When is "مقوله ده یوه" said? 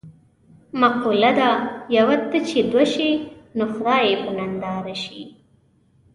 0.81-2.15